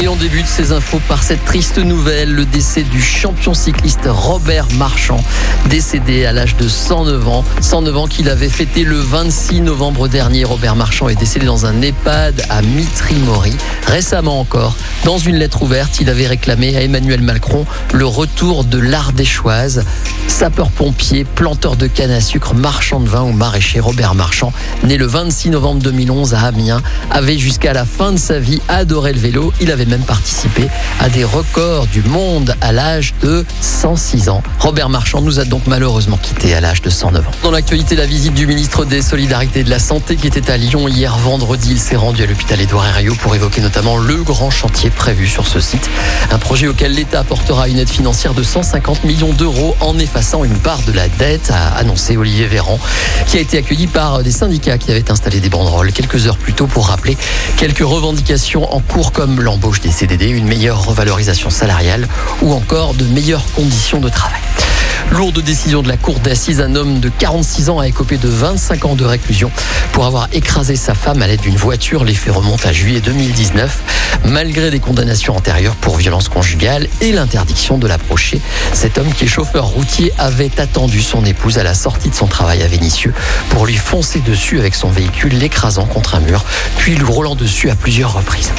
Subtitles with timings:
[0.00, 4.68] Et on débute ces infos par cette triste nouvelle, le décès du champion cycliste Robert
[4.76, 5.20] Marchand,
[5.68, 7.44] décédé à l'âge de 109 ans.
[7.60, 10.44] 109 ans qu'il avait fêté le 26 novembre dernier.
[10.44, 13.56] Robert Marchand est décédé dans un EHPAD à Mitry-Mori.
[13.88, 18.78] Récemment encore, dans une lettre ouverte, il avait réclamé à Emmanuel Macron le retour de
[18.78, 19.84] l'Ardéchoise.
[20.28, 24.52] Sapeur-pompier, planteur de canne à sucre, marchand de vin ou maraîcher Robert Marchand,
[24.84, 29.12] né le 26 novembre 2011 à Amiens, avait jusqu'à la fin de sa vie adoré
[29.12, 29.52] le vélo.
[29.88, 30.68] Même participé
[31.00, 34.42] à des records du monde à l'âge de 106 ans.
[34.60, 37.30] Robert Marchand nous a donc malheureusement quitté à l'âge de 109 ans.
[37.42, 40.56] Dans l'actualité, la visite du ministre des Solidarités et de la Santé qui était à
[40.56, 41.68] Lyon hier vendredi.
[41.72, 45.46] Il s'est rendu à l'hôpital Édouard Herriot pour évoquer notamment le grand chantier prévu sur
[45.46, 45.88] ce site.
[46.30, 50.58] Un projet auquel l'État apportera une aide financière de 150 millions d'euros en effaçant une
[50.58, 52.78] part de la dette, a annoncé Olivier Véran,
[53.26, 56.52] qui a été accueilli par des syndicats qui avaient installé des banderoles quelques heures plus
[56.52, 57.16] tôt pour rappeler
[57.56, 62.08] quelques revendications en cours comme l'embauche des CDD, une meilleure revalorisation salariale
[62.42, 64.40] ou encore de meilleures conditions de travail.
[65.10, 68.84] Lourde décision de la cour d'assises, un homme de 46 ans a écopé de 25
[68.84, 69.50] ans de réclusion
[69.92, 72.04] pour avoir écrasé sa femme à l'aide d'une voiture.
[72.04, 73.78] Les faits remontent à juillet 2019.
[74.24, 78.40] Malgré des condamnations antérieures pour violence conjugale et l'interdiction de l'approcher,
[78.72, 82.26] cet homme qui est chauffeur routier avait attendu son épouse à la sortie de son
[82.26, 83.14] travail à Vénissieux
[83.50, 86.44] pour lui foncer dessus avec son véhicule, l'écrasant contre un mur,
[86.76, 88.52] puis lui roulant dessus à plusieurs reprises.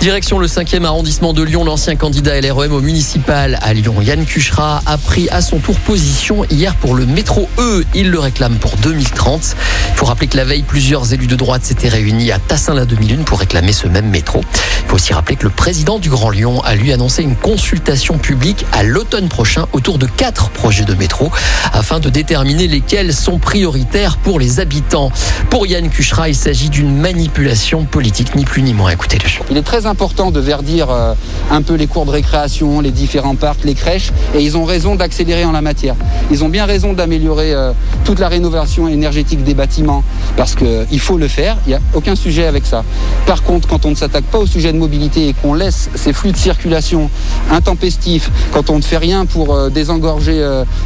[0.00, 4.80] Direction le 5e arrondissement de Lyon, l'ancien candidat LREM au municipal à Lyon, Yann Cuchera,
[4.86, 7.84] a pris à son tour position hier pour le métro E.
[7.94, 9.56] Il le réclame pour 2030.
[9.90, 12.86] Il faut rappeler que la veille, plusieurs élus de droite s'étaient réunis à Tassin la
[12.86, 14.40] 2001 pour réclamer ce même métro.
[14.84, 18.16] Il faut aussi rappeler que le président du Grand Lyon a lui annoncé une consultation
[18.16, 21.30] publique à l'automne prochain autour de quatre projets de métro
[21.74, 25.12] afin de déterminer lesquels sont prioritaires pour les habitants.
[25.50, 28.92] Pour Yann Cuchera, il s'agit d'une manipulation politique, ni plus ni moins.
[28.92, 29.28] Écoutez-le.
[29.50, 29.58] Il
[29.90, 31.14] important de verdir euh,
[31.50, 34.94] un peu les cours de récréation, les différents parcs, les crèches, et ils ont raison
[34.94, 35.96] d'accélérer en la matière.
[36.30, 37.72] Ils ont bien raison d'améliorer euh,
[38.04, 40.02] toute la rénovation énergétique des bâtiments,
[40.36, 42.84] parce qu'il faut le faire, il n'y a aucun sujet avec ça.
[43.26, 46.12] Par contre, quand on ne s'attaque pas au sujet de mobilité et qu'on laisse ces
[46.12, 47.10] flux de circulation
[47.50, 50.40] intempestifs, quand on ne fait rien pour euh, désengorger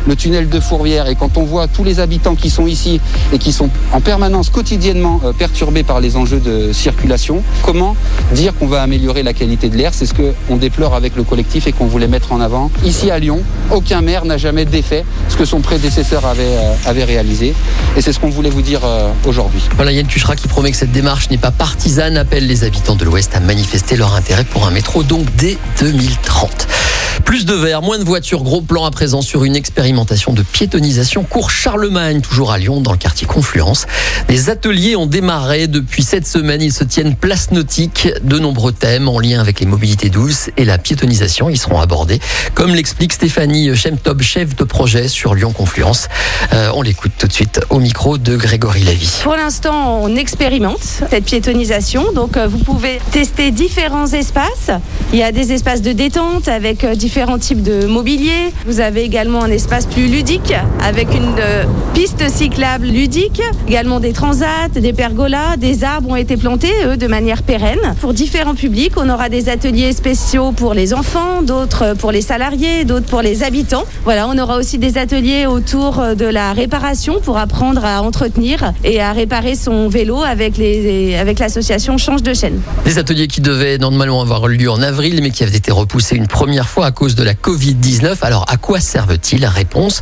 [0.06, 3.00] le tunnel de Fourvière, et quand on voit tous les habitants qui sont ici
[3.32, 7.96] et qui sont en permanence quotidiennement perturbés par les enjeux de circulation, comment
[8.32, 9.92] dire qu'on va améliorer la qualité de l'air?
[9.94, 12.70] C'est ce qu'on déplore avec le collectif et qu'on voulait mettre en avant.
[12.84, 13.40] Ici à Lyon,
[13.70, 17.54] aucun maire n'a jamais défait ce que son prédécesseur avait, euh, réalisé.
[17.96, 19.62] Et c'est ce qu'on voulait vous dire euh, aujourd'hui.
[19.76, 23.04] Voilà Yann Cuchera qui promet que cette démarche n'est pas partisane, appelle les habitants de
[23.04, 26.43] l'Ouest à manifester leur intérêt pour un métro donc dès 2030.
[26.46, 26.83] 30.
[27.24, 31.22] Plus de verre, moins de voitures, gros plan à présent sur une expérimentation de piétonisation
[31.22, 33.86] cours Charlemagne, toujours à Lyon, dans le quartier Confluence.
[34.28, 36.60] Les ateliers ont démarré depuis cette semaine.
[36.60, 38.08] Ils se tiennent place nautique.
[38.22, 41.48] De nombreux thèmes en lien avec les mobilités douces et la piétonisation.
[41.48, 42.20] Ils seront abordés,
[42.54, 46.08] comme l'explique Stéphanie Chemtob, chef de projet sur Lyon Confluence.
[46.52, 49.10] Euh, on l'écoute tout de suite au micro de Grégory Lévy.
[49.22, 52.12] Pour l'instant, on expérimente cette piétonisation.
[52.12, 54.70] Donc, euh, vous pouvez tester différents espaces.
[55.12, 58.50] Il y a des espaces de détente avec euh, différents types de mobilier.
[58.64, 64.14] Vous avez également un espace plus ludique avec une euh, piste cyclable ludique, également des
[64.14, 67.94] transats, des pergolas, des arbres ont été plantés, eux, de manière pérenne.
[68.00, 72.86] Pour différents publics, on aura des ateliers spéciaux pour les enfants, d'autres pour les salariés,
[72.86, 73.84] d'autres pour les habitants.
[74.04, 79.02] Voilà, on aura aussi des ateliers autour de la réparation pour apprendre à entretenir et
[79.02, 82.60] à réparer son vélo avec les avec l'association Change de chaîne.
[82.86, 86.28] Des ateliers qui devaient normalement avoir lieu en avril mais qui avaient été repoussés une
[86.28, 88.18] première fois cause de la Covid-19.
[88.22, 89.44] Alors à quoi servent-ils?
[89.44, 90.00] Réponse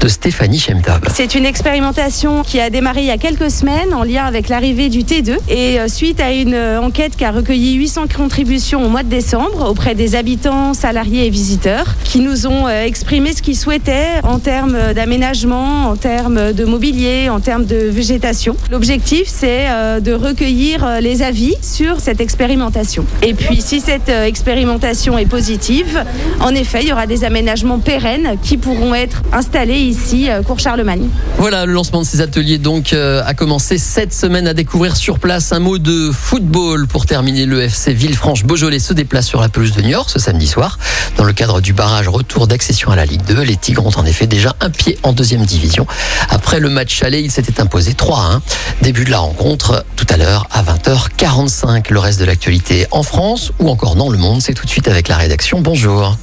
[0.00, 1.06] de Stéphanie Chemtab.
[1.12, 4.88] C'est une expérimentation qui a démarré il y a quelques semaines en lien avec l'arrivée
[4.88, 8.88] du T2 et euh, suite à une euh, enquête qui a recueilli 800 contributions au
[8.88, 13.42] mois de décembre auprès des habitants, salariés et visiteurs qui nous ont euh, exprimé ce
[13.42, 18.56] qu'ils souhaitaient en termes d'aménagement, en termes de mobilier, en termes de végétation.
[18.70, 19.66] L'objectif c'est
[20.00, 23.06] de recueillir les avis sur cette expérimentation.
[23.22, 26.04] Et puis si cette expérimentation est positive,
[26.40, 30.58] en effet, il y aura des aménagements pérennes qui pourront être installés ici, euh, Cours
[30.58, 31.08] Charlemagne.
[31.38, 35.18] Voilà, le lancement de ces ateliers donc euh, a commencé cette semaine à découvrir sur
[35.18, 37.46] place un mot de football pour terminer.
[37.46, 40.78] Le FC Villefranche-Beaujolais se déplace sur la pelouse de Niort ce samedi soir.
[41.16, 44.04] Dans le cadre du barrage retour d'accession à la Ligue 2, les Tigres ont en
[44.04, 45.86] effet déjà un pied en deuxième division.
[46.28, 48.42] Après le match aller, il s'était imposé 3 à 1.
[48.82, 51.92] Début de la rencontre tout à l'heure à 20h45.
[51.92, 54.88] Le reste de l'actualité en France ou encore dans le monde, c'est tout de suite
[54.88, 55.60] avec la rédaction.
[55.60, 56.16] Bonjour.